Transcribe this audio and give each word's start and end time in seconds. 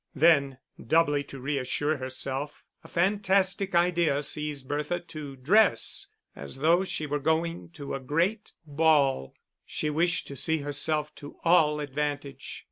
Then, 0.15 0.57
doubly 0.83 1.23
to 1.25 1.39
reassure 1.39 1.97
herself, 1.97 2.63
a 2.83 2.87
fantastic 2.87 3.75
idea 3.75 4.23
seized 4.23 4.67
Bertha 4.67 4.99
to 4.99 5.35
dress 5.35 6.07
as 6.35 6.55
though 6.55 6.83
she 6.83 7.05
were 7.05 7.19
going 7.19 7.69
to 7.73 7.93
a 7.93 7.99
great 7.99 8.53
ball; 8.65 9.35
she 9.63 9.91
wished 9.91 10.25
to 10.29 10.35
see 10.35 10.61
herself 10.61 11.13
to 11.17 11.37
all 11.45 11.79
advantage. 11.79 12.59